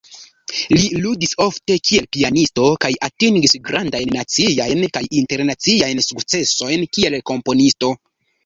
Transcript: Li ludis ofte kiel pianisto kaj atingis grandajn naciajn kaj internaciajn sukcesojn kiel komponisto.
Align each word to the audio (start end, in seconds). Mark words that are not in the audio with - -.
Li 0.77 0.85
ludis 1.01 1.33
ofte 1.43 1.75
kiel 1.89 2.07
pianisto 2.17 2.65
kaj 2.85 2.91
atingis 3.09 3.55
grandajn 3.69 4.15
naciajn 4.17 4.83
kaj 4.97 5.05
internaciajn 5.23 6.03
sukcesojn 6.09 6.91
kiel 6.99 7.21
komponisto. 7.33 7.97